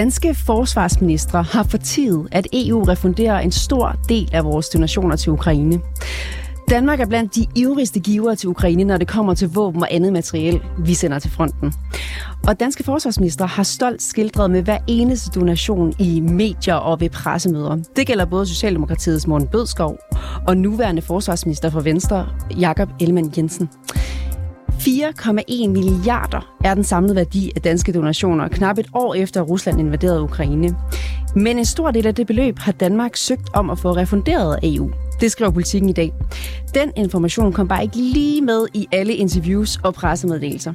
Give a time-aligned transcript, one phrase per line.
[0.00, 5.80] Danske forsvarsministre har fortidet, at EU refunderer en stor del af vores donationer til Ukraine.
[6.70, 10.12] Danmark er blandt de ivrigste givere til Ukraine, når det kommer til våben og andet
[10.12, 11.72] materiel, vi sender til fronten.
[12.46, 17.76] Og danske forsvarsminister har stolt skildret med hver eneste donation i medier og ved pressemøder.
[17.96, 19.98] Det gælder både Socialdemokratiets Morten Bødskov
[20.48, 22.28] og nuværende forsvarsminister for Venstre,
[22.60, 23.68] Jakob Ellemann Jensen.
[24.80, 30.22] 4,1 milliarder er den samlede værdi af danske donationer, knap et år efter Rusland invaderede
[30.22, 30.76] Ukraine.
[31.34, 34.58] Men en stor del af det beløb har Danmark søgt om at få refunderet af
[34.62, 34.90] EU.
[35.20, 36.12] Det skriver politikken i dag.
[36.74, 40.72] Den information kom bare ikke lige med i alle interviews og pressemeddelelser.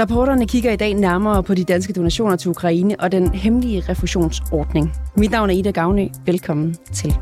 [0.00, 4.92] Rapporterne kigger i dag nærmere på de danske donationer til Ukraine og den hemmelige refusionsordning.
[5.16, 6.06] Mit navn er Ida Gavnø.
[6.26, 7.14] Velkommen til.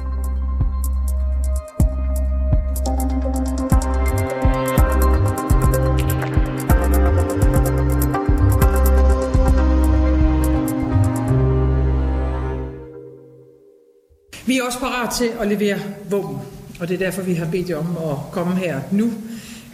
[14.56, 15.78] Vi er også parat til at levere
[16.10, 16.38] våben,
[16.80, 19.12] og det er derfor, vi har bedt jer om at komme her nu.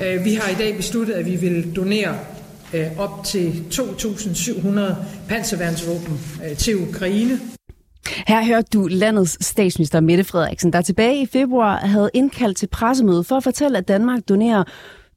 [0.03, 2.19] Øh, vi har i dag besluttet, at vi vil donere
[2.75, 4.81] øh, op til 2.700
[5.29, 7.41] panserværnsvåben øh, til Ukraine.
[8.27, 13.25] Her hørte du landets statsminister Mette Frederiksen, der tilbage i februar havde indkaldt til pressemøde
[13.25, 14.65] for at fortælle, at Danmark donerer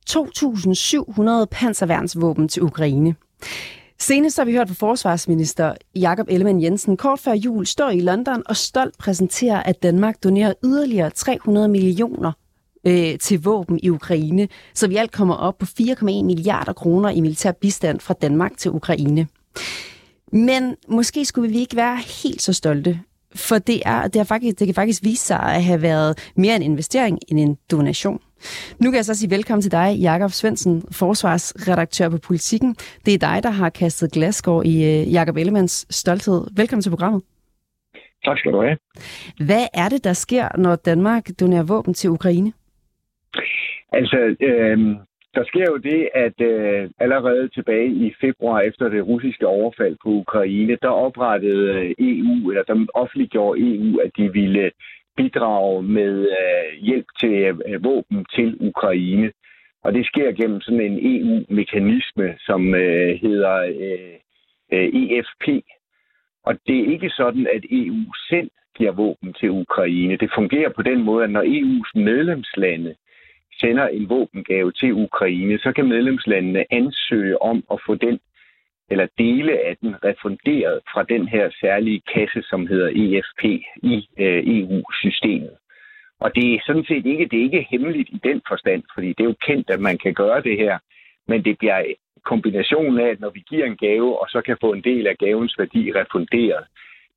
[0.09, 3.15] 2.700 panserværnsvåben til Ukraine.
[3.99, 8.43] Senest har vi hørt fra forsvarsminister Jakob Ellemann Jensen kort før jul står i London
[8.45, 12.31] og stolt præsenterer, at Danmark donerer yderligere 300 millioner
[12.87, 17.21] øh, til våben i Ukraine, så vi alt kommer op på 4,1 milliarder kroner i
[17.21, 19.27] militær bistand fra Danmark til Ukraine.
[20.31, 22.99] Men måske skulle vi ikke være helt så stolte,
[23.35, 26.55] for det, er, det, er faktisk, det kan faktisk vise sig at have været mere
[26.55, 28.19] en investering end en donation.
[28.81, 32.75] Nu kan jeg så sige velkommen til dig, Jakob Svendsen, forsvarsredaktør på Politikken.
[33.05, 36.47] Det er dig, der har kastet glasgård i uh, Jakob Ellemanns stolthed.
[36.55, 37.21] Velkommen til programmet.
[38.25, 38.77] Tak skal du have.
[39.45, 42.53] Hvad er det, der sker, når Danmark donerer våben til Ukraine?
[43.93, 44.77] Altså, øh,
[45.35, 50.09] der sker jo det, at øh, allerede tilbage i februar efter det russiske overfald på
[50.09, 54.71] Ukraine, der oprettede øh, EU, eller der offentliggjorde EU, at de ville øh,
[55.17, 59.31] bidrage med øh, hjælp til øh, våben til Ukraine.
[59.83, 64.15] Og det sker gennem sådan en EU-mekanisme, som øh, hedder øh,
[64.71, 65.45] øh EFP.
[66.43, 70.17] Og det er ikke sådan, at EU selv giver våben til Ukraine.
[70.17, 72.95] Det fungerer på den måde, at når EU's medlemslande
[73.59, 78.19] sender en våbengave til Ukraine, så kan medlemslandene ansøge om at få den
[78.89, 83.43] eller dele af den refunderet fra den her særlige kasse, som hedder EFP
[83.83, 85.55] i øh, EU-systemet.
[86.19, 89.19] Og det er sådan set ikke, det er ikke hemmeligt i den forstand, fordi det
[89.19, 90.77] er jo kendt, at man kan gøre det her,
[91.27, 91.83] men det bliver
[92.25, 95.17] kombinationen af, at når vi giver en gave, og så kan få en del af
[95.17, 96.65] gavens værdi refunderet,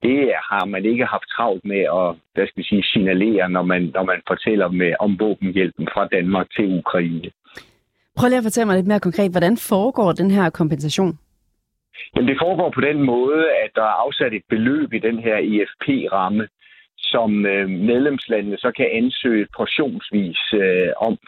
[0.03, 3.82] det har man ikke haft travlt med at hvad skal vi sige, signalere, når man,
[3.94, 7.31] når man fortæller med, om våbenhjælpen fra Danmark til Ukraine.
[8.16, 11.19] Prøv lige at fortælle mig lidt mere konkret, hvordan foregår den her kompensation?
[12.16, 15.36] Jamen, det foregår på den måde, at der er afsat et beløb i den her
[15.36, 16.48] EFP-ramme,
[16.98, 21.19] som øh, medlemslandene så kan ansøge portionsvis øh, om.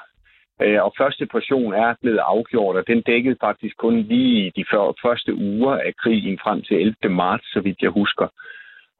[0.62, 4.64] Øh, og første portion er blevet afgjort, og den dækkede faktisk kun lige de
[5.04, 6.94] første uger af krigen frem til 11.
[7.10, 8.26] marts, så vidt jeg husker.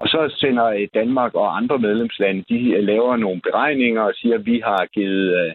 [0.00, 4.34] Og så sender øh, Danmark og andre medlemslande, de øh, laver nogle beregninger og siger,
[4.34, 5.52] at vi har givet øh,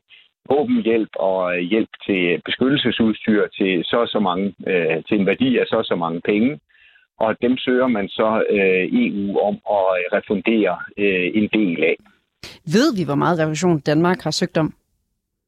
[0.49, 4.45] våbenhjælp og hjælp til beskyttelsesudstyr til så så mange
[5.07, 6.59] til en værdi af så så mange penge.
[7.19, 8.43] Og dem søger man så
[9.03, 9.85] EU om at
[10.17, 10.77] refundere
[11.39, 11.95] en del af.
[12.75, 14.73] Ved vi, hvor meget revision Danmark har søgt om?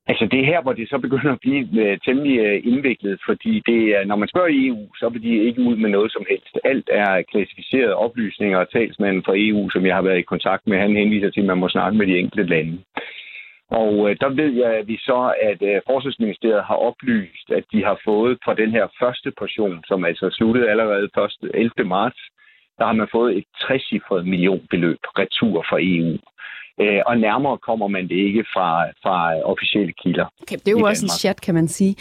[0.09, 3.53] Altså det er her, hvor det så begynder at blive uh, temmelig uh, indviklet, fordi
[3.69, 6.59] det er, når man spørger EU, så vil de ikke ud med noget som helst.
[6.63, 10.77] Alt er klassificerede oplysninger og talsmanden fra EU, som jeg har været i kontakt med,
[10.77, 12.77] han henviser til, at man må snakke med de enkelte lande.
[13.69, 17.83] Og uh, der ved jeg, at vi så, at uh, Forsvarsministeriet har oplyst, at de
[17.83, 21.09] har fået fra den her første portion, som altså sluttede allerede
[21.43, 21.51] 1.
[21.53, 21.71] 11.
[21.85, 22.21] marts,
[22.77, 23.83] der har man fået et 60
[24.23, 26.17] millionbeløb retur fra EU.
[26.81, 28.69] Øh, og nærmere kommer man det ikke fra,
[29.03, 30.25] fra officielle kilder.
[30.41, 31.15] Okay, det er jo også Danmark.
[31.15, 31.95] en chat, kan man sige.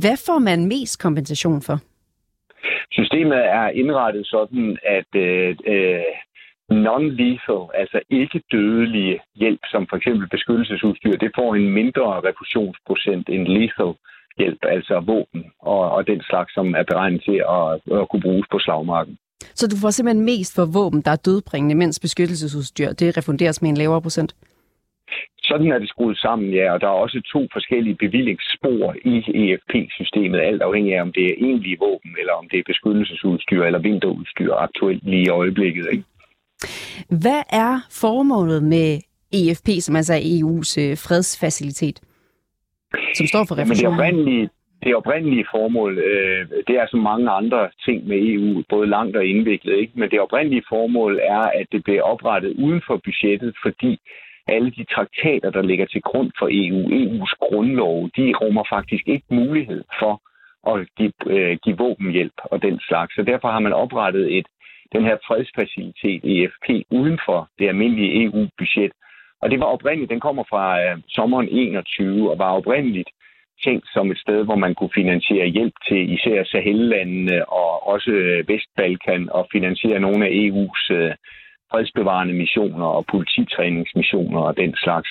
[0.00, 1.76] Hvad får man mest kompensation for?
[2.90, 6.14] Systemet er indrettet sådan, at øh, øh,
[6.70, 13.46] non-lethal, altså ikke dødelige hjælp, som for eksempel beskyttelsesudstyr, det får en mindre refusionsprocent end
[13.46, 13.92] lethal
[14.38, 17.68] hjælp, altså våben og, og den slags, som er beregnet til at,
[18.00, 19.18] at kunne bruges på slagmarken.
[19.54, 23.70] Så du får simpelthen mest for våben, der er dødbringende, mens beskyttelsesudstyr, det refunderes med
[23.70, 24.34] en lavere procent?
[25.42, 30.40] Sådan er det skruet sammen, ja, og der er også to forskellige bevillingsspor i EFP-systemet,
[30.40, 34.52] alt afhængig af, om det er egentlige våben, eller om det er beskyttelsesudstyr eller vinterudstyr
[34.52, 35.86] aktuelt lige i øjeblikket.
[35.92, 36.04] Ikke?
[37.08, 37.72] Hvad er
[38.02, 38.98] formålet med
[39.32, 42.00] EFP, som altså er EU's øh, fredsfacilitet,
[43.16, 43.96] som står for refusion?
[43.96, 44.48] Men det oprindelige,
[44.82, 49.26] det oprindelige formål, øh, det er så mange andre ting med EU, både langt og
[49.26, 49.92] indviklet, ikke?
[49.96, 53.98] men det oprindelige formål er, at det bliver oprettet uden for budgettet, fordi
[54.46, 59.26] alle de traktater, der ligger til grund for EU, EU's grundlov, de rummer faktisk ikke
[59.30, 60.14] mulighed for
[60.72, 63.14] at give, øh, give våbenhjælp og den slags.
[63.14, 64.46] Så derfor har man oprettet et,
[64.92, 68.92] den her fredsfacilitet EFP uden for det almindelige EU-budget.
[69.42, 73.10] Og det var oprindeligt, den kommer fra øh, sommeren 21 og var oprindeligt
[73.64, 78.12] tænkt som et sted, hvor man kunne finansiere hjælp til især Sahel-landene og også
[78.50, 81.12] Vestbalkan og finansiere nogle af EU's øh,
[81.70, 85.08] fredsbevarende missioner og polititræningsmissioner og den slags.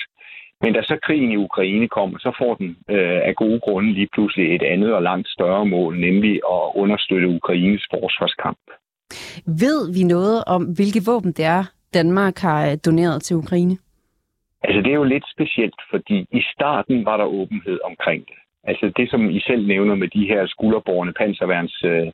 [0.62, 4.08] Men da så krigen i Ukraine kom, så får den øh, af gode grunde lige
[4.12, 8.64] pludselig et andet og langt større mål, nemlig at understøtte Ukraines forsvarskamp.
[9.46, 11.64] Ved vi noget om, hvilke våben det er,
[11.94, 13.76] Danmark har øh, doneret til Ukraine?
[14.62, 18.38] Altså, det er jo lidt specielt, fordi i starten var der åbenhed omkring det.
[18.64, 22.08] Altså, det som I selv nævner med de her skulderborgende panserværns øh,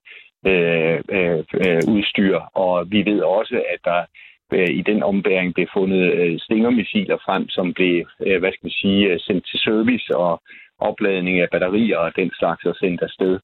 [0.47, 4.03] øh, øh, øh, udstyr, og vi ved også, at der
[4.53, 8.75] øh, i den ombæring blev fundet øh, stingermissiler frem, som blev, øh, hvad skal vi
[8.75, 10.43] sige, øh, sendt til service og
[10.79, 13.39] opladning af batterier og den slags og sendt afsted.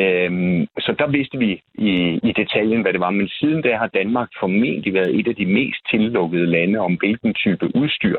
[0.00, 1.92] Øhm, så der vidste vi i,
[2.28, 3.10] i detaljen, hvad det var.
[3.10, 7.34] Men siden da har Danmark formentlig været et af de mest tillukkede lande om, hvilken
[7.34, 8.18] type udstyr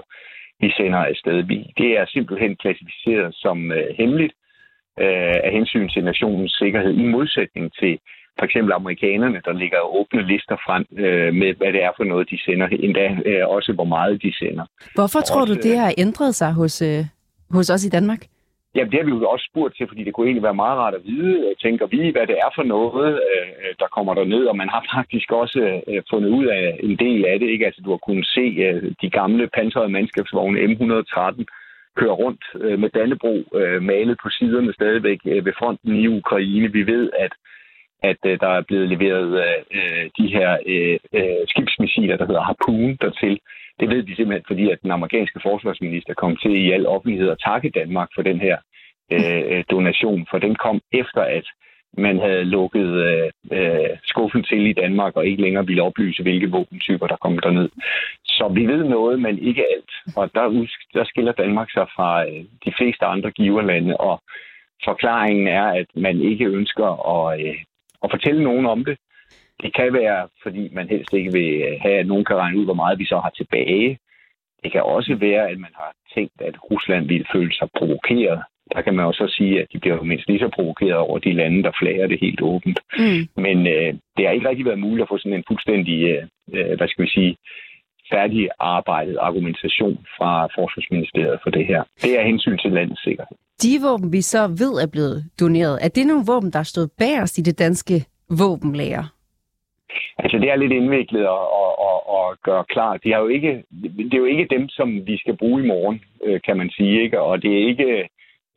[0.60, 1.44] vi sender afsted.
[1.78, 4.34] Det er simpelthen klassificeret som øh, hemmeligt
[5.00, 8.00] øh, af hensyn til nationens sikkerhed, i modsætning til
[8.40, 12.30] for eksempel amerikanerne, der ligger åbne lister frem øh, med, hvad det er for noget,
[12.30, 14.66] de sender, endda øh, også hvor meget de sender.
[14.96, 17.06] Hvorfor tror også, du, det har ændret sig hos, øh,
[17.52, 18.22] hos os i Danmark?
[18.76, 20.94] Jamen, det har vi jo også spurgt til, fordi det kunne egentlig være meget rart
[20.94, 24.44] at vide, øh, tænker vi, hvad det er for noget, øh, der kommer der ned,
[24.46, 27.48] og man har faktisk også øh, fundet ud af en del af det.
[27.50, 27.66] Ikke?
[27.66, 28.46] Altså, du har kunnet se
[29.02, 31.44] de gamle pansrede mandskabsvogne M113
[32.00, 32.44] køre rundt
[32.82, 33.44] med Dannebro
[33.82, 36.72] malet på siderne stadigvæk ved fronten i Ukraine.
[36.72, 37.32] Vi ved, at
[38.04, 39.30] at der er blevet leveret
[40.18, 40.50] de her
[41.48, 43.40] skibsmissiler, der hedder Harpoon, dertil.
[43.80, 47.42] Det ved de simpelthen, fordi at den amerikanske forsvarsminister kom til i al offentlighed at
[47.46, 48.58] takke Danmark for den her
[49.12, 51.46] øh, donation, for den kom efter, at
[51.98, 56.52] man havde lukket øh, øh, skuffen til i Danmark og ikke længere ville oplyse, hvilke
[56.52, 57.70] våbentyper, der kom derned.
[58.26, 59.92] Så vi ved noget, men ikke alt.
[60.18, 64.22] Og der, der skiller Danmark sig fra øh, de fleste andre giverlande, og
[64.86, 67.56] forklaringen er, at man ikke ønsker at, øh,
[68.04, 68.98] at fortælle nogen om det.
[69.62, 72.74] Det kan være, fordi man helst ikke vil have, at nogen kan regne ud, hvor
[72.74, 74.00] meget vi så har tilbage.
[74.64, 78.42] Det kan også være, at man har tænkt, at Rusland ville føle sig provokeret.
[78.74, 81.64] Der kan man også sige, at de bliver mindst lige så provokeret over de lande,
[81.64, 82.80] der flager det helt åbent.
[82.98, 83.42] Mm.
[83.46, 86.24] Men øh, det har ikke rigtig været muligt at få sådan en fuldstændig, øh,
[86.54, 87.38] øh hvad skal vi sige,
[88.14, 91.84] færdig arbejdet argumentation fra Forsvarsministeriet for det her.
[92.02, 93.38] Det er hensyn til landets sikkerhed.
[93.64, 96.90] De våben, vi så ved er blevet doneret, er det nogle våben, der er stået
[97.00, 99.15] bagerst i det danske våbenlager?
[100.18, 103.04] Altså, det er lidt indviklet at, at, at, at gøre klart.
[103.04, 103.64] De har jo ikke,
[103.98, 107.02] det er jo ikke dem, som vi skal bruge i morgen, øh, kan man sige.
[107.02, 107.22] Ikke?
[107.22, 108.10] Og det er ikke,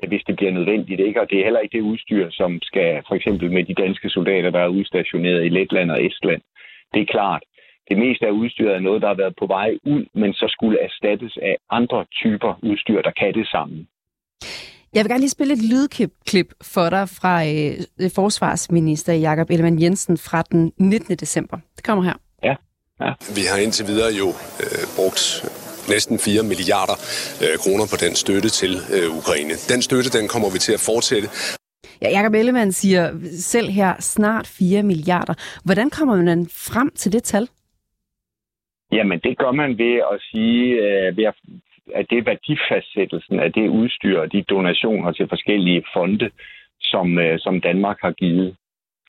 [0.09, 1.01] hvis det bliver nødvendigt.
[1.01, 1.21] Ikke?
[1.21, 4.51] Og det er heller ikke det udstyr, som skal, for eksempel med de danske soldater,
[4.51, 6.43] der er udstationeret i Letland og Estland.
[6.95, 7.43] Det er klart.
[7.91, 10.81] Det meste af udstyret er noget, der har været på vej ud, men så skulle
[10.81, 13.89] erstattes af andre typer udstyr, der kan det sammen.
[14.95, 20.19] Jeg vil gerne lige spille et lydklip for dig fra øh, forsvarsminister Jakob Ellemann Jensen
[20.19, 21.17] fra den 19.
[21.17, 21.59] december.
[21.77, 22.17] Det kommer her.
[22.43, 22.55] Ja.
[23.01, 23.13] ja.
[23.37, 24.29] Vi har indtil videre jo
[24.63, 25.23] øh, brugt
[25.95, 26.97] næsten 4 milliarder
[27.45, 29.55] øh, kroner på den støtte til øh, Ukraine.
[29.73, 31.29] Den støtte, den kommer vi til at fortsætte.
[32.03, 33.05] Ja, Jakob Ellemann siger
[33.55, 35.35] selv her snart 4 milliarder.
[35.65, 37.49] Hvordan kommer man frem til det tal?
[38.93, 41.35] Jamen, det gør man ved at sige, øh, ved at
[41.95, 46.31] at det er værdifastsættelsen af det udstyr og de donationer til forskellige fonde,
[46.81, 48.57] som, øh, som Danmark har givet.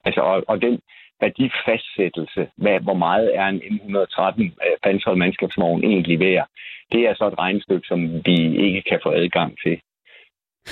[0.05, 0.79] Altså, og, og den
[1.21, 6.47] værdifastsættelse, hvad, hvor meget er en M113 øh, pansret mandskabsvogn egentlig værd,
[6.91, 9.81] det er så et regnestykke, som vi ikke kan få adgang til.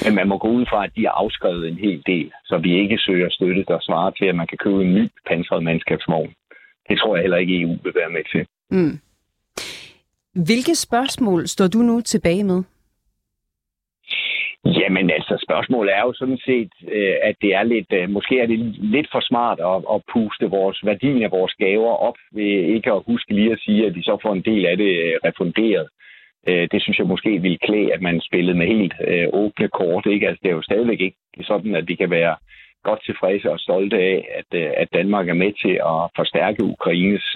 [0.06, 2.80] Men man må gå ud fra, at de har afskrevet en hel del, så vi
[2.82, 6.34] ikke søger støtte, der svarer til, at man kan købe en ny pansret mandskabsvogn.
[6.90, 8.48] Det tror jeg heller ikke, EU vil være med til.
[8.72, 9.00] Mm.
[10.46, 12.64] Hvilke spørgsmål står du nu tilbage med?
[14.66, 18.48] Jamen altså, spørgsmålet er jo sådan set, øh, at det er lidt, øh, måske er
[18.48, 18.60] det
[18.96, 23.04] lidt for smart at, at puste vores værdien af vores gaver op, ved ikke at
[23.08, 25.88] huske lige at sige, at vi så får en del af det øh, refunderet.
[26.72, 28.94] Det synes jeg måske ville klæde, at man spillede med helt
[29.34, 30.06] åbne kort.
[30.06, 30.28] Ikke?
[30.28, 32.36] Altså, det er jo stadigvæk ikke sådan, at vi kan være
[32.84, 37.36] godt tilfredse og stolte af, at, at Danmark er med til at forstærke Ukraines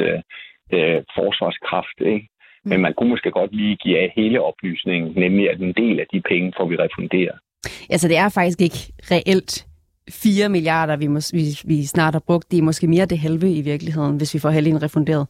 [0.74, 1.98] øh, forsvarskraft.
[2.00, 2.28] Ikke?
[2.66, 6.06] Men man kunne måske godt lige give af hele oplysningen, nemlig at en del af
[6.14, 7.38] de penge får vi refunderet.
[7.90, 9.66] Altså det er faktisk ikke reelt
[10.10, 12.52] 4 milliarder, vi, mås- vi, vi snart har brugt.
[12.52, 15.28] Det er måske mere det halve i virkeligheden, hvis vi får halvdelen refunderet.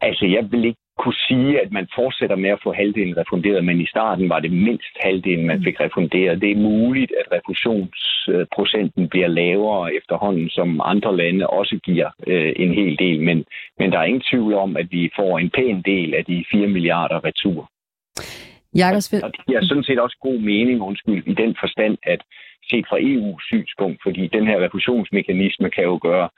[0.00, 3.80] Altså, jeg vil ikke kunne sige, at man fortsætter med at få halvdelen refunderet, men
[3.80, 6.40] i starten var det mindst halvdelen, man fik refunderet.
[6.40, 12.74] Det er muligt, at refusionsprocenten bliver lavere efterhånden, som andre lande også giver øh, en
[12.74, 13.44] hel del, men,
[13.78, 16.66] men der er ingen tvivl om, at vi får en pæn del af de 4
[16.66, 17.70] milliarder retur.
[18.74, 22.20] Jakob Og det giver sådan set også god mening, undskyld, i den forstand, at
[22.70, 26.28] set fra EU's synspunkt, fordi den her refusionsmekanisme kan jo gøre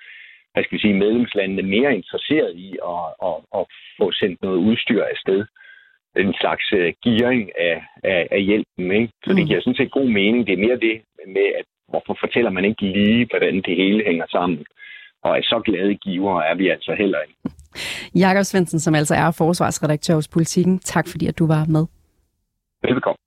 [0.53, 3.65] hvad skal vi sige, medlemslandene mere interesseret i at, at, at
[3.99, 5.41] få sendt noget udstyr afsted.
[6.17, 8.87] En slags uh, gearing af, af, af hjælpen.
[9.01, 9.13] Ikke?
[9.25, 10.47] Så det giver sådan set god mening.
[10.47, 10.97] Det er mere det
[11.37, 14.65] med, at hvorfor fortæller man ikke lige, hvordan det hele hænger sammen.
[15.23, 17.35] Og at så glade giver er vi altså heller ikke.
[18.15, 20.79] Jakob Svendsen, som altså er forsvarsredaktør hos Politiken.
[20.79, 21.87] Tak fordi, at du var med.
[22.83, 23.21] Velkommen.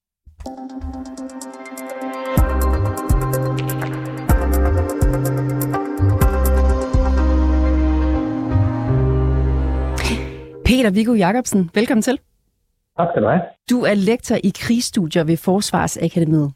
[10.73, 12.17] Peter Viggo Jacobsen, velkommen til.
[12.97, 13.41] Tak skal du have.
[13.71, 16.49] Du er lektor i krigsstudier ved Forsvarsakademiet.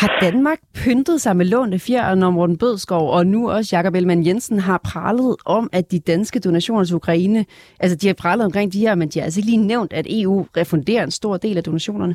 [0.00, 4.26] Har Danmark pyntet sig med lånte fjer, når Morten Bødskov og nu også Jakob Ellemann
[4.26, 7.40] Jensen har pralet om, at de danske donationer til Ukraine,
[7.82, 10.06] altså de har pralet omkring de her, men de har altså ikke lige nævnt, at
[10.20, 12.14] EU refunderer en stor del af donationerne?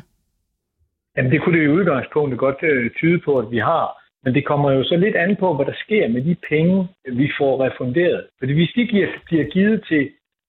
[1.16, 3.86] Jamen det kunne det i udgangspunktet godt øh, tyde på, at vi har.
[4.24, 6.88] Men det kommer jo så lidt an på, hvad der sker med de penge,
[7.20, 8.22] vi får refunderet.
[8.38, 10.02] Fordi hvis de bliver, bliver givet til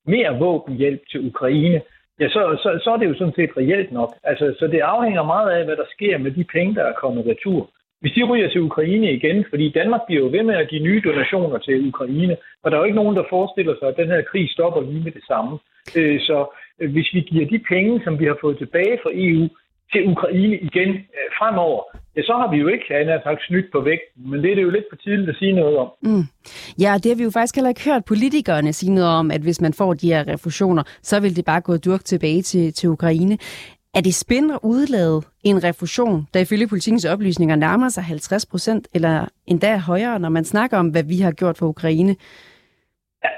[0.08, 1.82] mere våbenhjælp til Ukraine,
[2.20, 4.12] ja, så, så, så er det jo sådan set reelt nok.
[4.24, 7.26] Altså, så det afhænger meget af, hvad der sker med de penge, der er kommet
[7.26, 7.70] retur.
[8.02, 11.02] Hvis de ryger til Ukraine igen, fordi Danmark bliver jo ved med at give nye
[11.06, 14.22] donationer til Ukraine, og der er jo ikke nogen, der forestiller sig, at den her
[14.22, 15.60] krig stopper lige med det samme.
[15.98, 16.38] Øh, så
[16.80, 19.50] øh, hvis vi giver de penge, som vi har fået tilbage fra EU,
[19.94, 21.82] til Ukraine igen øh, fremover,
[22.16, 24.30] ja, så har vi jo ikke, har sagt, snydt på vægten.
[24.30, 25.90] Men det er det jo lidt for tidligt at sige noget om.
[26.02, 26.26] Mm.
[26.84, 29.62] Ja, det har vi jo faktisk heller ikke hørt politikerne sige noget om, at hvis
[29.62, 33.38] man får de her refusioner, så vil det bare gå durk tilbage til, til Ukraine.
[33.98, 38.88] Er det spændende at udlade en refusion, der ifølge politikens oplysninger nærmer sig 50 procent,
[38.96, 42.16] eller endda højere, når man snakker om, hvad vi har gjort for Ukraine?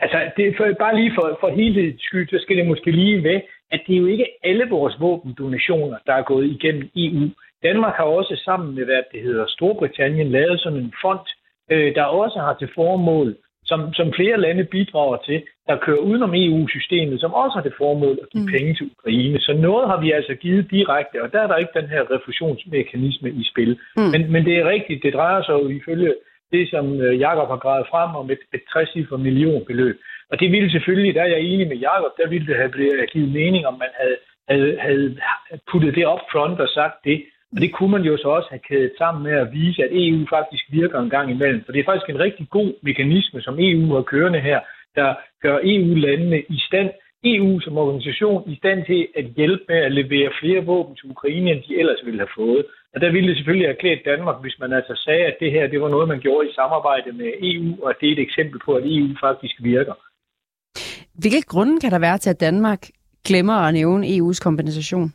[0.04, 3.42] Altså, det for, bare lige for, for hele skyld, så skal det måske lige ved,
[3.72, 7.30] at det er jo ikke alle vores våbendonationer, der er gået igennem EU.
[7.64, 11.28] Danmark har også sammen med, hvad det hedder, Storbritannien, lavet sådan en fond,
[11.72, 16.34] øh, der også har til formål, som, som flere lande bidrager til, der kører udenom
[16.36, 18.52] EU-systemet, som også har det formål at give mm.
[18.52, 19.40] penge til Ukraine.
[19.40, 23.30] Så noget har vi altså givet direkte, og der er der ikke den her refusionsmekanisme
[23.30, 23.80] i spil.
[23.98, 24.04] Mm.
[24.14, 26.14] Men, men det er rigtigt, det drejer sig jo ifølge
[26.52, 29.98] det, som øh, Jakob har gravet frem om et, et 60 millionbeløb.
[30.32, 33.12] Og det ville selvfølgelig, der er jeg enig med Jakob, der ville det have blevet
[33.12, 34.18] givet mening, om man havde,
[34.50, 35.20] havde, havde
[35.72, 37.26] puttet det op front og sagt det.
[37.56, 40.26] Og det kunne man jo så også have kædet sammen med at vise, at EU
[40.30, 41.64] faktisk virker en gang imellem.
[41.66, 44.60] For det er faktisk en rigtig god mekanisme, som EU har kørende her,
[44.96, 46.90] der gør EU-landene i stand,
[47.24, 51.52] EU som organisation i stand til at hjælpe med at levere flere våben til Ukraine,
[51.52, 52.66] end de ellers ville have fået.
[52.94, 55.68] Og der ville det selvfølgelig have klædt Danmark, hvis man altså sagde, at det her
[55.68, 58.60] det var noget, man gjorde i samarbejde med EU, og at det er et eksempel
[58.66, 59.94] på, at EU faktisk virker.
[61.22, 62.82] Hvilke grunde kan der være til, at Danmark
[63.28, 65.08] glemmer at nævne EU's kompensation?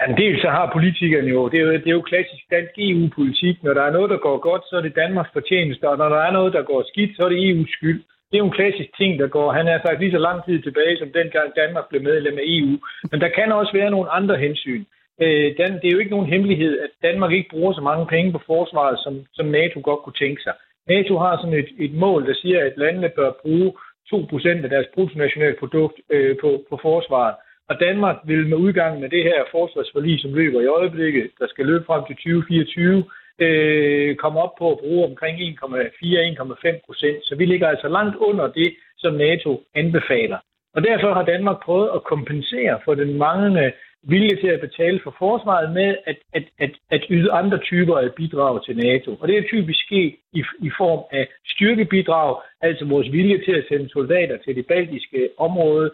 [0.00, 3.56] Jamen, dels så har politikerne jo, det er jo, det er jo klassisk dansk EU-politik.
[3.62, 6.20] Når der er noget, der går godt, så er det Danmarks fortjeneste, og når der
[6.26, 8.00] er noget, der går skidt, så er det EU's skyld.
[8.28, 10.62] Det er jo en klassisk ting, der går, han er faktisk lige så lang tid
[10.62, 12.74] tilbage, som dengang Danmark blev medlem af EU.
[13.10, 14.84] Men der kan også være nogle andre hensyn.
[15.22, 18.32] Øh, den, det er jo ikke nogen hemmelighed, at Danmark ikke bruger så mange penge
[18.32, 20.54] på forsvaret, som, som NATO godt kunne tænke sig.
[20.88, 23.72] NATO har sådan et, et mål, der siger, at landene bør bruge
[24.14, 27.34] 2% af deres bruttonationalprodukt øh, på, på forsvaret.
[27.68, 31.66] Og Danmark vil med udgangen af det her forsvarsforlig, som løber i øjeblikket, der skal
[31.66, 33.04] løbe frem til 2024,
[33.38, 37.18] øh, komme op på at bruge omkring 1,4-1,5 procent.
[37.22, 40.38] Så vi ligger altså langt under det, som NATO anbefaler.
[40.74, 43.72] Og derfor har Danmark prøvet at kompensere for den manglende
[44.02, 48.14] vilje til at betale for forsvaret med at, at, at, at yde andre typer af
[48.14, 49.16] bidrag til NATO.
[49.20, 53.64] Og det er typisk sket i, i form af styrkebidrag, altså vores vilje til at
[53.68, 55.90] sende soldater til det baltiske område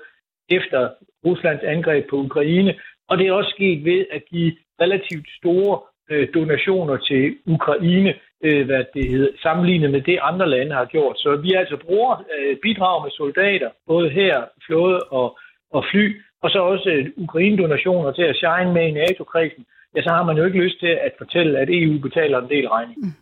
[0.51, 0.89] efter
[1.27, 2.75] Ruslands angreb på Ukraine.
[3.09, 5.81] Og det er også sket ved at give relativt store
[6.11, 11.19] øh, donationer til Ukraine, øh, hvad det hedder, sammenlignet med det, andre lande har gjort.
[11.19, 15.39] Så vi altså bruger øh, bidrag med soldater, både her, flåde og,
[15.71, 19.65] og fly, og så også øh, Ukraine-donationer til at shine med i NATO-kredsen,
[19.97, 22.69] ja, så har man jo ikke lyst til at fortælle, at EU betaler en del
[22.69, 22.99] regning.
[23.03, 23.13] Mm.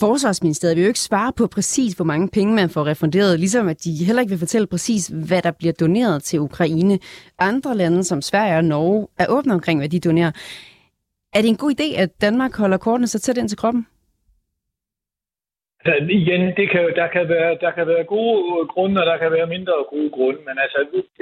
[0.00, 3.84] Forsvarsministeriet vil jo ikke svare på præcis, hvor mange penge man får refunderet, ligesom at
[3.84, 6.98] de heller ikke vil fortælle præcis, hvad der bliver doneret til Ukraine.
[7.38, 10.32] Andre lande som Sverige og Norge er åbne omkring, hvad de donerer.
[11.34, 13.86] Er det en god idé, at Danmark holder kortene så tæt ind til kroppen?
[15.84, 19.32] Altså, igen, det kan, der, kan være, der kan være gode grunde, og der kan
[19.32, 20.78] være mindre gode grunde, men altså,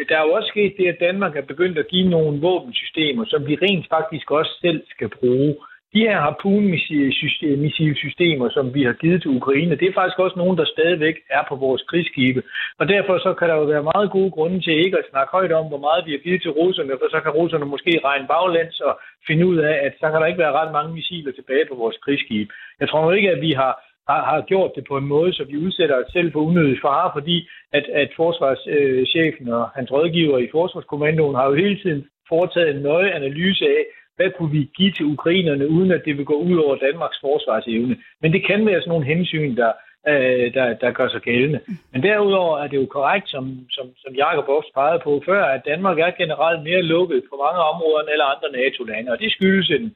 [0.08, 3.46] der er jo også sket det, at Danmark er begyndt at give nogle våbensystemer, som
[3.46, 5.56] vi rent faktisk også selv skal bruge.
[5.94, 10.64] De her harpunmissilsystemer, som vi har givet til Ukraine, det er faktisk også nogen, der
[10.64, 12.42] stadigvæk er på vores krigsskibe.
[12.78, 15.52] Og derfor så kan der jo være meget gode grunde til ikke at snakke højt
[15.52, 18.80] om, hvor meget vi har givet til russerne, for så kan russerne måske regne baglæns
[18.80, 21.74] og finde ud af, at så kan der ikke være ret mange missiler tilbage på
[21.74, 22.52] vores krigsskibe.
[22.80, 25.56] Jeg tror ikke, at vi har har, har gjort det på en måde, så vi
[25.56, 30.48] udsætter os selv for unødig fare, fordi at, at forsvarschefen øh, og hans rådgiver i
[30.52, 33.82] Forsvarskommandoen har jo hele tiden foretaget en nøje analyse af,
[34.16, 37.96] hvad kunne vi give til ukrainerne, uden at det vil gå ud over Danmarks forsvarsevne.
[38.22, 39.72] Men det kan være sådan nogle hensyn, der,
[40.08, 41.60] øh, der, der gør sig gældende.
[41.92, 45.62] Men derudover er det jo korrekt, som, som, som Jacob også pegede på før, at
[45.66, 49.70] Danmark er generelt mere lukket på mange områder end alle andre NATO-lande, og det skyldes
[49.70, 49.94] en,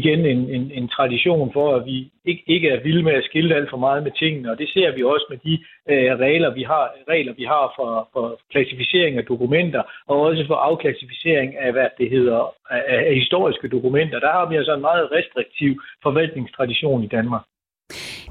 [0.00, 3.54] igen en, en, en tradition for, at vi ikke, ikke er vilde med at skille
[3.54, 5.54] alt for meget med tingene, og det ser vi også med de
[5.90, 10.54] øh, regler, vi har, regler, vi har for, for klassificering af dokumenter, og også for
[10.54, 14.18] afklassificering af, hvad det hedder, af, af historiske dokumenter.
[14.20, 17.42] Der har vi altså en meget restriktiv forvaltningstradition i Danmark.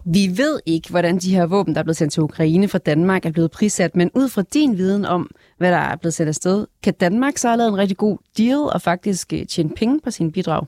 [0.06, 3.26] Vi ved ikke, hvordan de her våben, der er blevet sendt til Ukraine fra Danmark,
[3.26, 6.68] er blevet prissat, men ud fra din viden om, hvad der er blevet sendt afsted,
[6.84, 10.12] kan Danmark så have lavet en rigtig god deal og faktisk øh, tjene penge på
[10.12, 10.66] sine bidrag?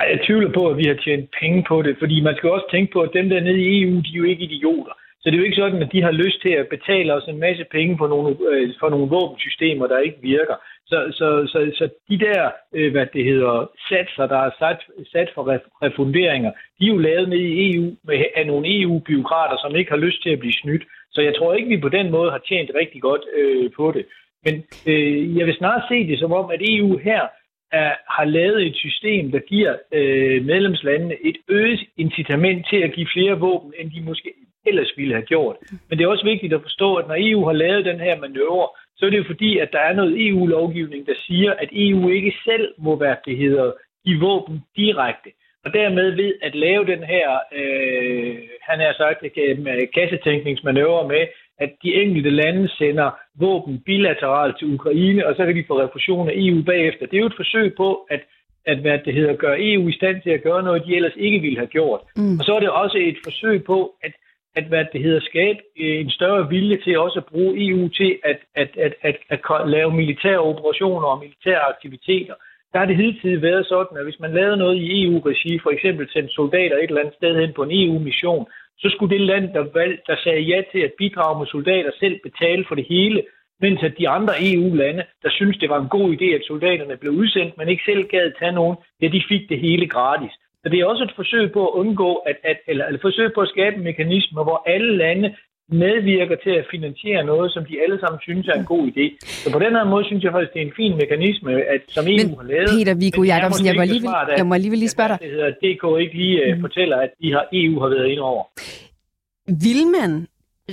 [0.00, 2.92] Jeg tvivler på, at vi har tjent penge på det, fordi man skal også tænke
[2.92, 4.92] på, at dem der nede i EU, de er jo ikke idioter.
[5.20, 7.40] Så det er jo ikke sådan, at de har lyst til at betale os en
[7.40, 10.56] masse penge for nogle, øh, for nogle våbensystemer, der ikke virker.
[10.86, 14.80] Så, så, så, så de der, øh, hvad det hedder, satser, der er sat,
[15.12, 15.42] sat for
[15.82, 20.04] refunderinger, de er jo lavet ned i EU med, af nogle EU-byråkrater, som ikke har
[20.06, 20.84] lyst til at blive snydt.
[21.10, 24.06] Så jeg tror ikke, vi på den måde har tjent rigtig godt øh, på det.
[24.44, 24.54] Men
[24.86, 27.22] øh, jeg vil snart se det som om, at EU her
[27.72, 33.08] er, har lavet et system, der giver øh, medlemslandene et øget incitament til at give
[33.14, 34.32] flere våben, end de måske
[34.66, 35.56] ellers ville have gjort.
[35.88, 38.68] Men det er også vigtigt at forstå, at når EU har lavet den her manøvre,
[38.96, 42.32] så er det jo fordi, at der er noget EU-lovgivning, der siger, at EU ikke
[42.44, 43.72] selv må være det hedder,
[44.04, 45.30] give våben direkte.
[45.64, 47.28] Og dermed ved at lave den her,
[47.58, 51.26] øh, han har sagt, øh, kassetænkningsmanøvre med,
[51.58, 56.28] at de enkelte lande sender våben bilateralt til Ukraine, og så kan de få refusion
[56.28, 57.06] af EU bagefter.
[57.06, 58.20] Det er jo et forsøg på at,
[58.66, 61.40] at hvad det hedder, gøre EU i stand til at gøre noget, de ellers ikke
[61.40, 62.00] ville have gjort.
[62.16, 62.38] Mm.
[62.38, 64.12] Og så er det også et forsøg på at,
[64.56, 68.38] at hvad det hedder, skabe en større vilje til også at bruge EU til at,
[68.54, 72.34] at, at, at, at, at lave militære operationer og militære aktiviteter.
[72.72, 76.08] Der har det hidtil været sådan, at hvis man lavede noget i EU-regi, for eksempel
[76.12, 78.46] sendte soldater et eller andet sted hen på en EU-mission,
[78.80, 82.20] så skulle det land, der, valg, der sagde ja til at bidrage med soldater, selv
[82.22, 83.22] betale for det hele,
[83.60, 87.12] mens at de andre EU-lande, der synes det var en god idé, at soldaterne blev
[87.12, 90.32] udsendt, men ikke selv gad tage nogen, ja, de fik det hele gratis.
[90.62, 93.40] Så det er også et forsøg på at undgå, at, at, eller, eller forsøg på
[93.40, 95.36] at skabe en mekanisme, hvor alle lande
[95.68, 99.06] medvirker til at finansiere noget, som de alle sammen synes er en god idé.
[99.42, 102.04] Så på den her måde synes jeg faktisk, det er en fin mekanisme, at, som
[102.06, 102.68] EU men, har lavet.
[102.78, 105.18] Peter Viggo Jacobsen, jeg, må alligevel, jeg må alligevel lige spørge dig.
[105.22, 106.60] Det hedder DK ikke lige uh, mm.
[106.60, 108.42] fortæller, at de har, EU har været ind over.
[109.66, 110.10] Vil man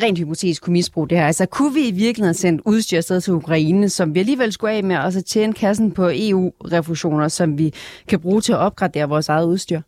[0.03, 1.25] rent hypotetisk kunne misbruge det her?
[1.25, 4.83] Altså kunne vi i virkeligheden sende udstyr sted til Ukraine, som vi alligevel skulle af
[4.83, 7.73] med, og så tjene kassen på EU-refusioner, som vi
[8.07, 9.81] kan bruge til at opgradere vores eget udstyr?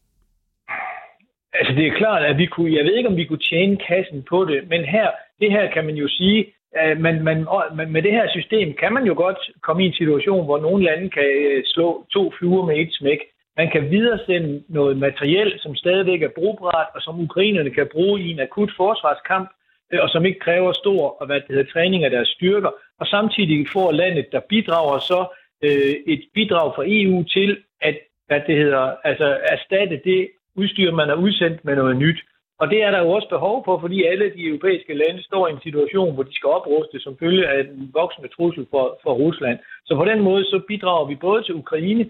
[1.59, 4.23] Altså det er klart, at vi kunne, jeg ved ikke, om vi kunne tjene kassen
[4.29, 5.07] på det, men her,
[5.41, 7.47] det her kan man jo sige, at man, man,
[7.87, 11.09] med det her system kan man jo godt komme i en situation, hvor nogle lande
[11.09, 13.19] kan øh, slå to fluer med et smæk.
[13.57, 18.31] Man kan videresende noget materiel, som stadigvæk er brugbart, og som ukrainerne kan bruge i
[18.31, 19.49] en akut forsvarskamp,
[19.93, 22.71] øh, og som ikke kræver stor og hvad det hedder, træning af deres styrker.
[22.99, 25.25] Og samtidig får landet, der bidrager så
[25.63, 31.09] øh, et bidrag fra EU til at hvad det hedder, altså erstatte det udstyr, man
[31.09, 32.19] har udsendt med noget nyt.
[32.61, 35.51] Og det er der jo også behov for, fordi alle de europæiske lande står i
[35.51, 39.57] en situation, hvor de skal opruste som følge af den voksende trussel for, for Rusland.
[39.85, 42.03] Så på den måde så bidrager vi både til Ukraine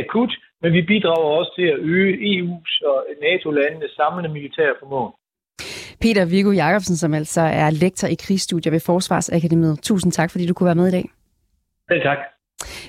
[0.00, 0.32] akut,
[0.62, 5.10] men vi bidrager også til at øge EU's og NATO-landenes samlede militære formål.
[6.02, 9.82] Peter Viggo Jacobsen, som altså er lektor i krigsstudier ved Forsvarsakademiet.
[9.82, 11.06] Tusind tak, fordi du kunne være med i dag.
[11.88, 12.18] Selv tak.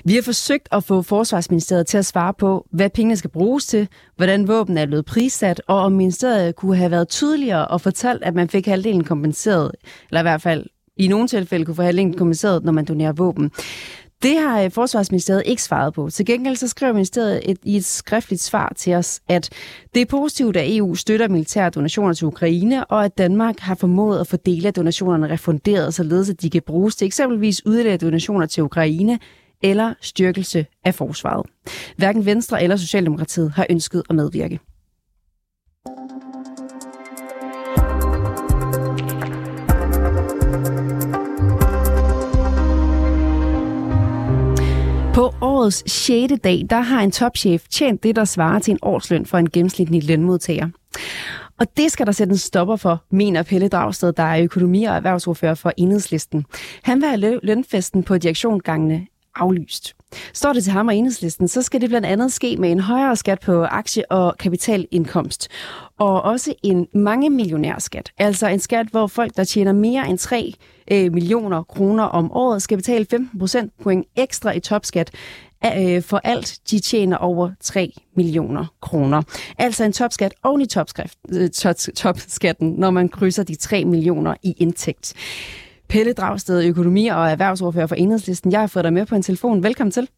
[0.04, 3.88] Vi har forsøgt at få Forsvarsministeriet til at svare på, hvad pengene skal bruges til,
[4.16, 8.34] hvordan våben er blevet prissat, og om ministeriet kunne have været tydeligere og fortalt, at
[8.34, 9.72] man fik halvdelen kompenseret,
[10.10, 13.50] eller i hvert fald i nogle tilfælde kunne få halvdelen kompenseret, når man donerer våben.
[14.22, 16.10] Det har øh, Forsvarsministeriet ikke svaret på.
[16.10, 19.50] Til gengæld så skriver ministeriet et, i et skriftligt svar til os, at
[19.94, 24.20] det er positivt, at EU støtter militære donationer til Ukraine, og at Danmark har formået
[24.20, 28.46] at få dele af donationerne refunderet, således at de kan bruges til eksempelvis yderligere donationer
[28.46, 29.18] til Ukraine
[29.62, 31.46] eller styrkelse af forsvaret.
[31.96, 34.60] Hverken Venstre eller Socialdemokratiet har ønsket at medvirke.
[45.14, 46.32] På årets 6.
[46.44, 50.04] dag, der har en topchef tjent det, der svarer til en årsløn for en gennemsnitlig
[50.04, 50.68] lønmodtager.
[51.60, 54.94] Og det skal der sætte en stopper for, mener Pelle Dragsted, der er økonomi- og
[54.94, 56.44] erhvervsordfører for Enhedslisten.
[56.82, 59.94] Han vil have lønfesten på direktionsgangene aflyst.
[60.32, 63.16] Står det til ham og enhedslisten, så skal det blandt andet ske med en højere
[63.16, 65.48] skat på aktie- og kapitalindkomst.
[65.98, 68.12] Og også en mange millionærskat.
[68.18, 70.54] Altså en skat, hvor folk, der tjener mere end 3
[70.90, 75.10] øh, millioner kroner om året, skal betale 15 procent point ekstra i topskat
[75.64, 79.22] øh, for alt, de tjener over 3 millioner kroner.
[79.58, 80.66] Altså en topskat oven i
[81.32, 81.50] øh,
[81.94, 85.14] topskatten, når man krydser de 3 millioner i indtægt.
[85.92, 88.52] Pelle Dragsted, økonomi- og erhvervsordfører for Enhedslisten.
[88.52, 89.62] Jeg har fået dig med på en telefon.
[89.62, 90.08] Velkommen til.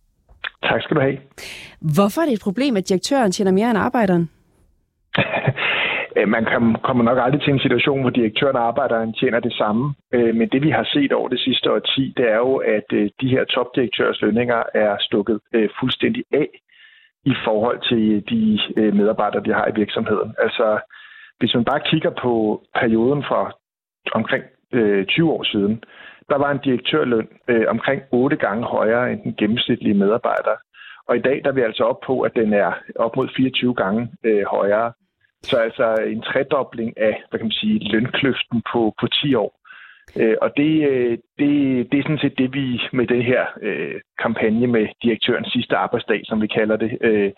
[0.63, 1.19] Tak skal du have.
[1.95, 4.31] Hvorfor er det et problem, at direktøren tjener mere end arbejderen?
[6.35, 6.45] Man
[6.87, 9.95] kommer nok aldrig til en situation, hvor direktøren og arbejderen tjener det samme.
[10.15, 13.11] Øh, men det vi har set over det sidste årti, det er jo, at øh,
[13.21, 16.49] de her topdirektørs lønninger er stukket øh, fuldstændig af
[17.25, 18.43] i forhold til de
[18.99, 20.35] medarbejdere, de har i virksomheden.
[20.39, 20.81] Altså,
[21.39, 23.53] hvis man bare kigger på perioden fra
[24.13, 25.85] omkring øh, 20 år siden,
[26.29, 30.57] der var en direktørløn øh, omkring 8 gange højere end den gennemsnitlige medarbejder.
[31.09, 33.75] Og i dag der er vi altså op på, at den er op mod 24
[33.75, 34.93] gange øh, højere.
[35.43, 39.51] Så altså en tredobling af hvad kan man sige, lønkløften på, på 10 år.
[40.17, 41.53] Øh, og det, øh, det,
[41.91, 46.21] det er sådan set det, vi med den her øh, kampagne med direktørens sidste arbejdsdag,
[46.25, 47.31] som vi kalder det, øh,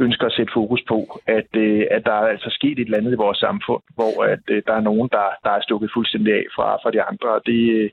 [0.00, 3.12] ønsker at sætte fokus på, at, øh, at der er altså sket et eller andet
[3.12, 6.44] i vores samfund, hvor at, øh, der er nogen, der, der er stukket fuldstændig af
[6.54, 7.28] fra, fra de andre.
[7.28, 7.90] Og det, øh,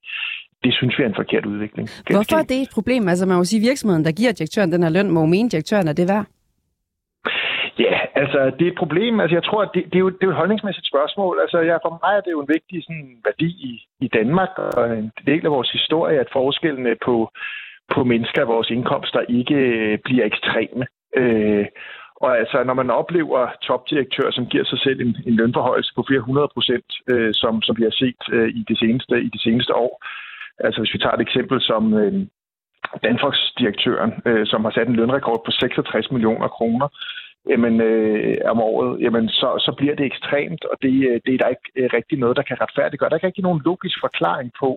[0.64, 1.90] det synes vi er en forkert udvikling.
[2.12, 3.08] Hvorfor er det et problem?
[3.08, 5.88] Altså man må sige, at virksomheden, der giver direktøren den her løn, må mene, direktøren
[5.88, 6.26] er det værd?
[7.80, 9.20] Ja, altså det er et problem.
[9.20, 11.38] Altså jeg tror, at det, det, er, jo, det er jo et holdningsmæssigt spørgsmål.
[11.42, 13.74] Altså ja, for mig er det jo en vigtig sådan, værdi i,
[14.06, 17.32] i Danmark, og en del af vores historie, at forskellene på,
[17.94, 20.86] på mennesker af vores indkomster ikke øh, bliver ekstreme.
[21.16, 21.66] Øh,
[22.16, 26.26] og altså, når man oplever topdirektører, som giver sig selv en, en lønforhøjelse på flere
[26.28, 29.76] hundrede procent, øh, som, som vi har set øh, i, det seneste, i de seneste
[29.76, 30.04] år.
[30.60, 32.14] Altså hvis vi tager et eksempel som øh,
[33.04, 36.88] Danfox-direktøren, øh, som har sat en lønrekord på 66 millioner kroner,
[37.50, 41.38] jamen, øh, om året, jamen, så, så bliver det ekstremt, og det, øh, det er
[41.38, 43.10] der ikke øh, rigtig noget, der kan retfærdiggøre.
[43.10, 44.70] Der er ikke rigtig nogen logisk forklaring på,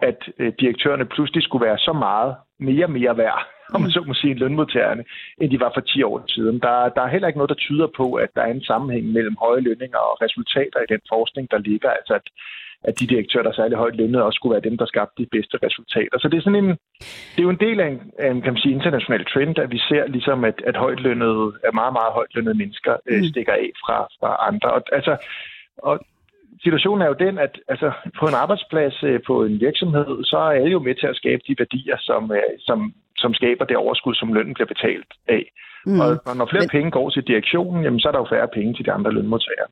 [0.00, 4.14] at øh, direktørerne pludselig skulle være så meget mere mere værd, om man så må
[4.14, 5.04] sige, lønmodtagerne,
[5.40, 6.60] end de var for 10 år siden.
[6.60, 9.36] Der, der er heller ikke noget, der tyder på, at der er en sammenhæng mellem
[9.40, 11.90] høje lønninger og resultater i den forskning, der ligger.
[11.90, 12.26] Altså, at
[12.88, 15.28] at de direktører, der er særlig højt lønnet, også skulle være dem, der skabte de
[15.36, 16.18] bedste resultater.
[16.18, 16.70] Så det er sådan en,
[17.32, 19.70] det er jo en del af en, af en kan man sige, international trend, at
[19.70, 23.24] vi ser ligesom, at, at højtlønnede, at meget, meget højtlønnede mennesker øh, mm.
[23.24, 24.70] stikker af fra, fra andre.
[24.70, 25.16] Og, altså,
[25.78, 26.00] og
[26.62, 30.50] situationen er jo den, at altså, på en arbejdsplads, øh, på en virksomhed, så er
[30.60, 34.14] alle jo med til at skabe de værdier, som, øh, som, som skaber det overskud,
[34.14, 35.44] som lønnen bliver betalt af.
[35.86, 36.00] Mm.
[36.00, 36.68] Og, når flere Men...
[36.68, 39.68] penge går til direktionen, jamen, så er der jo færre penge til de andre lønmodtagere.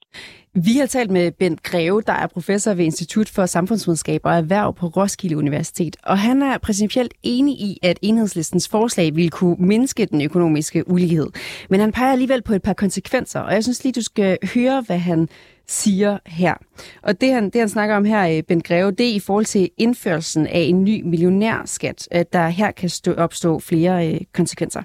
[0.55, 4.75] Vi har talt med Bent Greve, der er professor ved Institut for Samfundsvidenskab og Erhverv
[4.75, 5.97] på Roskilde Universitet.
[6.05, 11.27] Og han er principielt enig i, at enhedslistens forslag ville kunne mindske den økonomiske ulighed.
[11.71, 14.83] Men han peger alligevel på et par konsekvenser, og jeg synes lige, du skal høre,
[14.87, 15.29] hvad han
[15.67, 16.55] siger her.
[17.03, 19.71] Og det han, det, han snakker om her, Bent Greve, det er i forhold til
[19.79, 24.83] indførelsen af en ny millionærskat, at der her kan stå, opstå flere øh, konsekvenser.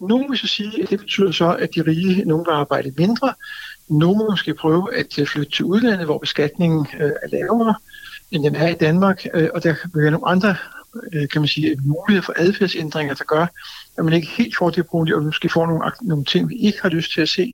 [0.00, 3.34] Nogle vil så sige, at det betyder så, at de rige, nogen vil arbejde mindre.
[3.88, 7.74] Nogle må måske prøve at flytte til udlandet, hvor beskatningen øh, er lavere,
[8.30, 9.26] end den er i Danmark.
[9.34, 10.56] Øh, og der kan være nogle andre
[11.12, 13.46] øh, kan man sige, muligheder for adfærdsændringer, der gør,
[13.98, 16.78] at man ikke helt får det problem, og måske får nogle, nogle ting, vi ikke
[16.82, 17.52] har lyst til at se.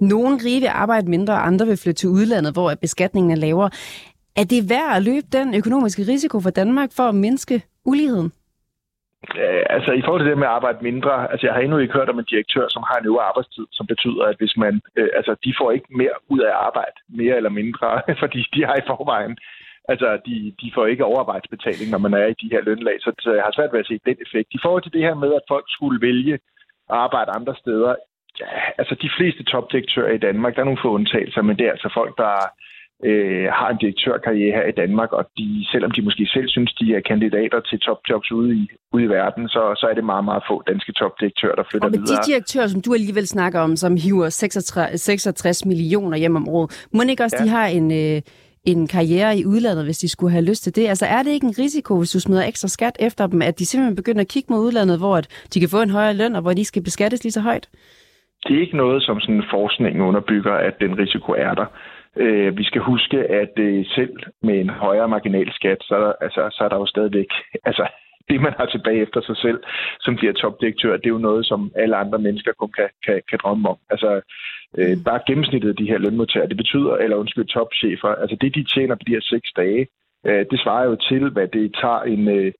[0.00, 3.70] Nogle rige vil arbejde mindre, og andre vil flytte til udlandet, hvor beskatningen er lavere.
[4.36, 8.32] Er det værd at løbe den økonomiske risiko for Danmark for at mindske uligheden?
[9.42, 11.94] Øh, altså i forhold til det med at arbejde mindre, altså jeg har endnu ikke
[11.98, 15.08] hørt om en direktør, som har en øvre arbejdstid, som betyder, at hvis man, øh,
[15.18, 17.88] altså de får ikke mere ud af arbejde, mere eller mindre,
[18.22, 19.38] fordi de har i forvejen,
[19.88, 23.32] altså de, de får ikke overarbejdsbetaling, når man er i de her lønlag, så, så
[23.32, 24.48] jeg har svært ved at se den effekt.
[24.50, 26.34] I forhold til det her med, at folk skulle vælge
[26.92, 27.94] at arbejde andre steder,
[28.40, 31.70] ja, altså de fleste topdirektører i Danmark, der er nogle få undtagelser, men det er
[31.70, 32.36] altså folk, der
[33.04, 36.94] øh, har en direktørkarriere her i Danmark, og de, selvom de måske selv synes, de
[36.94, 40.42] er kandidater til topjobs ude i, ude i verden, så, så er det meget, meget
[40.50, 42.02] få danske topdirektører, der flytter videre.
[42.02, 46.36] Og med de direktører, som du alligevel snakker om, som hiver 66, 66 millioner hjem
[46.36, 47.44] om året, må ikke også, ja.
[47.44, 47.90] de har en...
[47.92, 48.22] Øh,
[48.64, 50.88] en karriere i udlandet, hvis de skulle have lyst til det.
[50.88, 53.66] Altså er det ikke en risiko, hvis du smider ekstra skat efter dem, at de
[53.66, 55.20] simpelthen begynder at kigge mod udlandet, hvor
[55.54, 57.68] de kan få en højere løn, og hvor de skal beskattes lige så højt?
[58.44, 61.66] Det er ikke noget, som sådan forskning underbygger, at den risiko er der.
[62.16, 66.68] Øh, vi skal huske, at øh, selv med en højere marginalskat, så, altså, så er
[66.68, 67.30] der jo stadigvæk...
[67.68, 67.88] Altså,
[68.28, 69.60] det, man har tilbage efter sig selv,
[70.00, 73.38] som bliver topdirektør, det er jo noget, som alle andre mennesker kun kan, kan, kan
[73.42, 73.78] drømme om.
[73.90, 74.20] Altså,
[74.78, 75.24] øh, bare mm.
[75.26, 79.04] gennemsnittet af de her lønmodtagere, det betyder, eller undskyld, topchefer, altså det, de tjener på
[79.06, 79.86] de her seks dage,
[80.26, 82.52] øh, det svarer jo til, hvad det tager en, øh,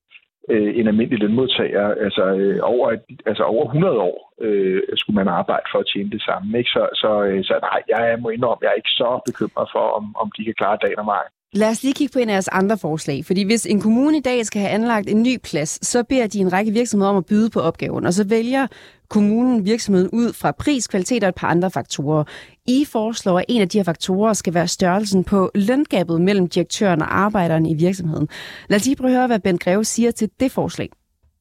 [0.48, 1.86] øh, en almindelig lønmodtager.
[2.06, 6.22] Altså, øh, over, altså over 100 år øh, skulle man arbejde for at tjene det
[6.22, 6.58] samme.
[6.58, 6.70] Ikke?
[6.70, 10.04] Så, så, øh, så nej, jeg må indrømme, jeg er ikke så bekymret for, om,
[10.22, 11.32] om de kan klare dagen og vejen.
[11.52, 13.24] Lad os lige kigge på en af jeres andre forslag.
[13.24, 16.38] Fordi hvis en kommune i dag skal have anlagt en ny plads, så beder de
[16.38, 18.66] en række virksomheder om at byde på opgaven, og så vælger
[19.08, 22.24] kommunen virksomheden ud fra pris, kvalitet og et par andre faktorer.
[22.66, 27.02] I foreslår, at en af de her faktorer skal være størrelsen på løngabet mellem direktøren
[27.02, 28.28] og arbejderen i virksomheden.
[28.68, 30.88] Lad os lige prøve at høre, hvad Ben Greve siger til det forslag.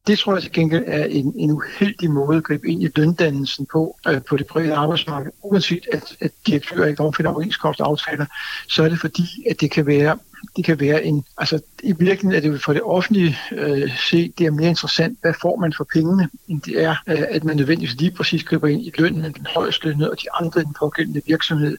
[0.10, 3.66] Det tror jeg til gengæld er en, en uheldig måde at gribe ind i løndannelsen
[3.72, 5.32] på, øh, på det private arbejdsmarked.
[5.42, 8.26] Uanset at, at direktører ikke omfatter overenskomstaftaler,
[8.70, 10.18] så er det fordi, at det kan være
[10.56, 14.34] det kan være en, altså i virkeligheden er det jo for det offentlige øh, se,
[14.38, 17.56] det er mere interessant, hvad får man for pengene, end det er, øh, at man
[17.56, 20.64] nødvendigvis lige præcis griber ind i lønnen af den højeste lønne og de andre i
[20.64, 21.78] den pågældende virksomhed.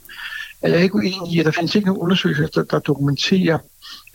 [0.63, 3.59] Jeg er ikke uenig i, at der findes ikke nogen undersøgelser, der, der dokumenterer,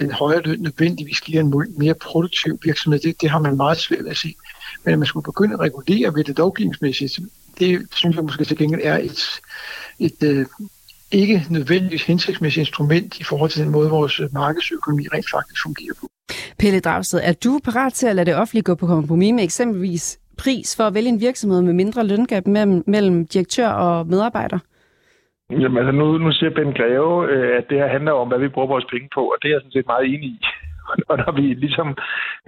[0.01, 2.99] en højere løn nødvendigvis giver en mere produktiv virksomhed.
[2.99, 4.35] Det, det har man meget svært ved at se.
[4.83, 7.19] Men at man skulle begynde at regulere ved det lovgivningsmæssigt,
[7.59, 9.21] det synes jeg måske til gengæld er et,
[9.99, 10.47] et, et
[11.11, 16.07] ikke nødvendigvis hensigtsmæssigt instrument i forhold til den måde, vores markedsøkonomi rent faktisk fungerer på.
[16.59, 20.19] Pelle Dragsted, er du parat til at lade det offentlige gå på kompromis med eksempelvis
[20.37, 24.59] pris for at vælge en virksomhed med mindre løngab mellem, mellem direktør og medarbejder?
[25.51, 28.47] Jamen altså, nu, nu siger Ben Greve, øh, at det her handler om, hvad vi
[28.47, 30.39] bruger vores penge på, og det er jeg sådan set meget enig i.
[31.09, 31.97] Og når vi ligesom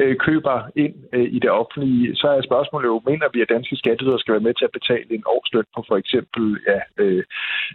[0.02, 3.76] øh, køber ind øh, i det offentlige, så er spørgsmålet jo, mener vi, at danske
[3.76, 7.24] skatteydere skal være med til at betale en årsløn på for eksempel ja, øh,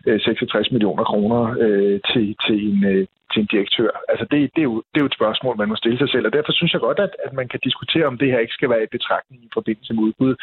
[0.06, 3.90] øh 66 millioner kroner øh, til, til en, øh, til en direktør.
[4.08, 6.26] Altså det, det, er jo, det er jo et spørgsmål, man må stille sig selv,
[6.26, 8.70] og derfor synes jeg godt, at, at man kan diskutere, om det her ikke skal
[8.70, 10.34] være i betragtning i forbindelse med udbud,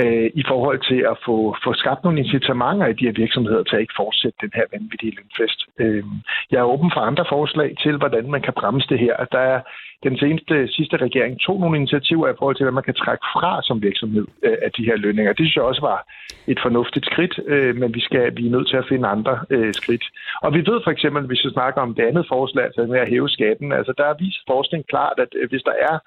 [0.00, 3.76] øh, i forhold til at få, få skabt nogle incitamenter i de her virksomheder til
[3.76, 5.60] at ikke fortsætte den her vanvittige lønfest.
[5.82, 6.04] Øh,
[6.50, 9.16] jeg er åben for andre forslag til, hvordan man kan bremse det her.
[9.32, 9.60] Der er
[10.02, 13.62] den seneste sidste regering tog nogle initiativer i forhold til, hvad man kan trække fra
[13.62, 15.32] som virksomhed øh, af de her lønninger.
[15.32, 16.00] Det synes jeg også var
[16.52, 19.74] et fornuftigt skridt, øh, men vi, skal, vi er nødt til at finde andre øh,
[19.74, 20.04] skridt.
[20.42, 23.08] Og vi ved for eksempel, hvis vi snakker om det andet forslag, altså med at
[23.08, 24.14] hæve skatten, altså der er
[24.46, 25.98] forskning klart, at øh, hvis der er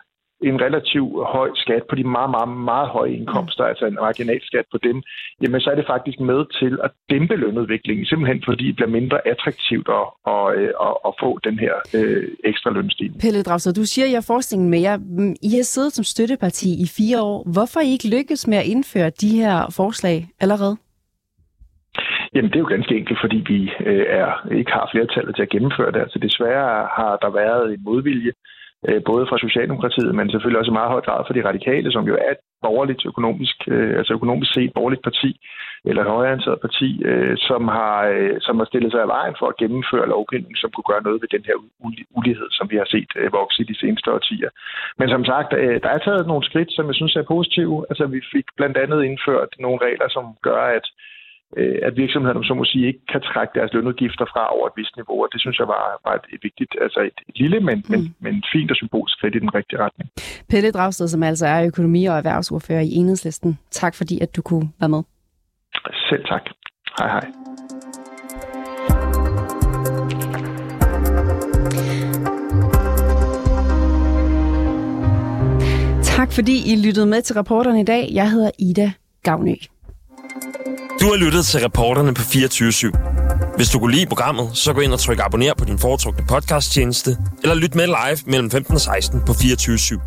[0.50, 4.78] en relativt høj skat på de meget, meget, meget høje indkomster, altså en marginalskat på
[4.88, 4.98] dem,
[5.42, 9.28] jamen så er det faktisk med til at dæmpe lønudviklingen, simpelthen fordi det bliver mindre
[9.28, 10.44] attraktivt at, at,
[10.88, 13.22] at, at få den her øh, ekstra lønstigning.
[13.22, 14.98] Pelle Dragsted, du siger, at jeg forskningen med jer.
[15.50, 17.38] I har siddet som støtteparti i fire år.
[17.54, 20.76] Hvorfor I ikke lykkes med at indføre de her forslag allerede?
[22.36, 25.50] Jamen, det er jo ganske enkelt, fordi vi øh, er, ikke har flertallet til at
[25.50, 26.00] gennemføre det.
[26.00, 28.32] Altså, desværre har der været en modvilje
[28.88, 32.04] Øh, både fra Socialdemokratiet, men selvfølgelig også i meget høj grad fra de radikale, som
[32.08, 35.32] jo er et borgerligt økonomisk, øh, altså økonomisk set borgerligt parti,
[35.90, 37.96] eller et højreorienteret parti, øh, som, har,
[38.46, 41.30] som har stillet sig af vejen for at gennemføre lovgivning, som kunne gøre noget ved
[41.36, 41.58] den her
[42.18, 44.50] ulighed, som vi har set vokse i de seneste årtier.
[45.00, 45.52] Men som sagt,
[45.84, 47.86] der er taget nogle skridt, som jeg synes er positive.
[47.90, 50.86] Altså vi fik blandt andet indført nogle regler, som gør, at
[51.58, 54.96] øh, at virksomhederne, som må sige, ikke kan trække deres lønudgifter fra over et vist
[54.96, 57.78] niveau, og det synes jeg var, var et, et vigtigt, altså et, et lille, men,
[57.78, 57.92] mm.
[57.92, 60.10] men, men fint og symbolsk skridt i den rigtige retning.
[60.50, 63.60] Pelle Dragsted, som altså er økonomi- og erhvervsordfører i Enhedslisten.
[63.72, 65.04] Tak fordi, at du kunne være med.
[66.10, 66.46] Selv tak.
[67.00, 67.28] Hej hej.
[76.18, 78.10] Tak fordi I lyttede med til rapporterne i dag.
[78.14, 78.92] Jeg hedder Ida
[79.24, 79.54] Gavnø.
[81.02, 82.92] Du har lyttet til reporterne på 24 /7.
[83.56, 87.18] Hvis du kunne lide programmet, så gå ind og tryk abonner på din foretrukne podcasttjeneste,
[87.42, 90.00] eller lyt med live mellem 15 og 16 på 24 /7.